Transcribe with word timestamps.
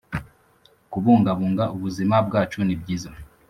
kubungabunga 0.91 1.63
ubuzima 1.75 2.15
bwacu.nibyiza 2.27 3.09